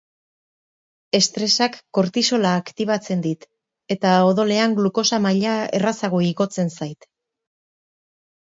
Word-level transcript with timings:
Estresak 1.17 1.75
kortisola 1.97 2.53
aktibatzen 2.61 3.21
dit 3.27 3.45
eta 3.97 4.15
odolean 4.31 4.73
glukosa 4.81 5.21
maila 5.27 5.55
errazago 5.83 6.27
igotzen 6.33 6.77
zait. 6.81 7.09